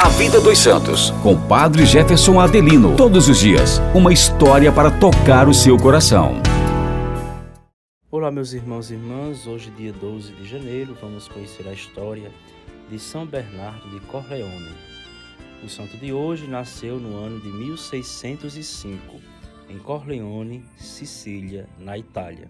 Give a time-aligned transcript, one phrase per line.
[0.00, 2.94] A Vida dos Santos, com Padre Jefferson Adelino.
[2.94, 6.40] Todos os dias, uma história para tocar o seu coração.
[8.08, 9.44] Olá, meus irmãos e irmãs.
[9.48, 12.30] Hoje, dia 12 de janeiro, vamos conhecer a história
[12.88, 14.70] de São Bernardo de Corleone.
[15.64, 19.16] O santo de hoje nasceu no ano de 1605,
[19.68, 22.48] em Corleone, Sicília, na Itália.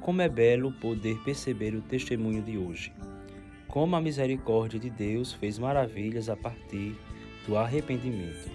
[0.00, 2.92] Como é belo poder perceber o testemunho de hoje
[3.74, 6.96] como a misericórdia de Deus fez maravilhas a partir
[7.44, 8.48] do arrependimento.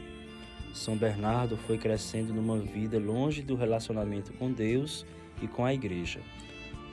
[0.73, 5.05] São Bernardo foi crescendo numa vida longe do relacionamento com Deus
[5.41, 6.21] e com a Igreja.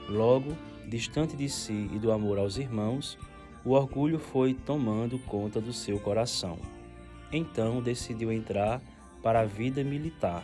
[0.09, 0.51] Logo,
[0.89, 3.17] distante de si e do amor aos irmãos,
[3.63, 6.59] o orgulho foi tomando conta do seu coração.
[7.31, 8.81] Então decidiu entrar
[9.23, 10.43] para a vida militar,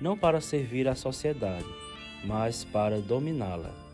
[0.00, 1.66] não para servir à sociedade,
[2.24, 3.89] mas para dominá-la.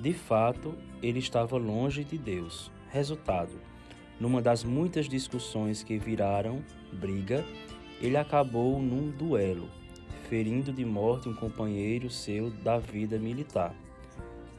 [0.00, 2.70] De fato, ele estava longe de Deus.
[2.90, 3.52] Resultado:
[4.18, 6.62] numa das muitas discussões que viraram
[6.92, 7.44] briga,
[8.00, 9.68] ele acabou num duelo,
[10.28, 13.74] ferindo de morte um companheiro seu da vida militar.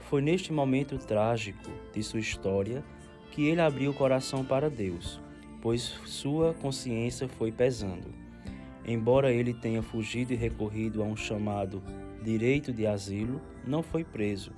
[0.10, 2.84] Foi neste momento trágico de sua história
[3.32, 5.20] que ele abriu o coração para Deus,
[5.62, 8.14] pois sua consciência foi pesando.
[8.86, 11.82] Embora ele tenha fugido e recorrido a um chamado
[12.24, 14.52] direito de asilo, não foi preso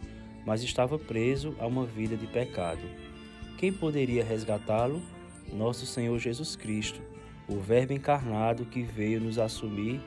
[0.47, 2.79] mas estava preso a uma vida de pecado.
[3.57, 5.01] Quem poderia resgatá-lo?
[5.51, 7.01] Nosso Senhor Jesus Cristo,
[7.49, 9.99] o Verbo encarnado que veio nos assumir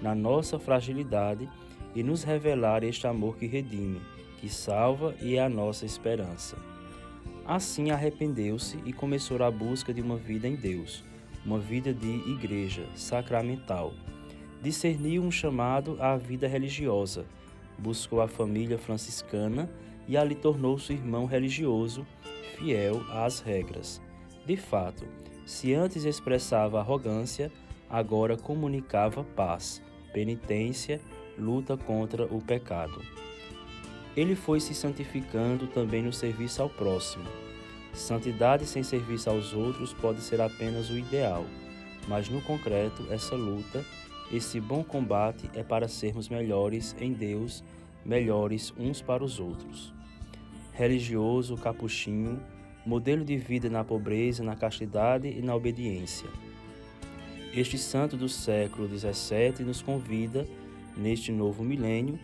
[0.00, 1.48] na nossa fragilidade
[1.96, 4.00] e nos revelar este amor que redime,
[4.40, 6.56] que salva e é a nossa esperança.
[7.44, 11.02] Assim arrependeu-se e começou a busca de uma vida em Deus,
[11.44, 13.92] uma vida de igreja sacramental.
[14.62, 17.26] Discerniu um chamado à vida religiosa,
[17.76, 19.68] buscou a família franciscana
[20.08, 22.06] e ali tornou-se irmão religioso,
[22.56, 24.00] fiel às regras.
[24.46, 25.04] De fato,
[25.44, 27.52] se antes expressava arrogância,
[27.88, 31.00] agora comunicava paz, penitência,
[31.38, 33.02] luta contra o pecado.
[34.16, 37.24] Ele foi se santificando também no serviço ao próximo.
[37.92, 41.44] Santidade sem serviço aos outros pode ser apenas o ideal,
[42.08, 43.84] mas no concreto, essa luta,
[44.32, 47.62] esse bom combate é para sermos melhores em Deus,
[48.04, 49.97] melhores uns para os outros
[50.78, 52.40] religioso capuchinho,
[52.86, 56.28] modelo de vida na pobreza, na castidade e na obediência.
[57.52, 60.46] Este santo do século XVII nos convida,
[60.96, 62.16] neste novo milênio,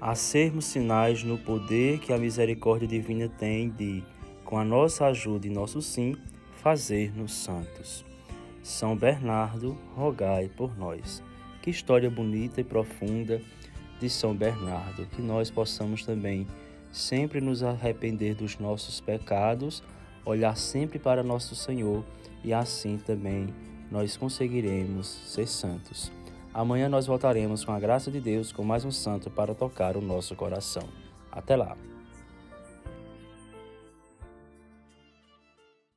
[0.00, 4.04] a sermos sinais no poder que a misericórdia divina tem de,
[4.44, 6.14] com a nossa ajuda e nosso sim,
[6.62, 8.04] fazer-nos santos.
[8.62, 11.20] São Bernardo, rogai por nós.
[11.60, 13.42] Que história bonita e profunda
[13.98, 16.46] de São Bernardo, que nós possamos também
[16.94, 19.82] sempre nos arrepender dos nossos pecados,
[20.24, 22.04] olhar sempre para nosso Senhor
[22.44, 23.52] e assim também
[23.90, 26.12] nós conseguiremos ser santos.
[26.52, 30.00] Amanhã nós voltaremos com a graça de Deus com mais um santo para tocar o
[30.00, 30.84] nosso coração.
[31.32, 31.76] Até lá!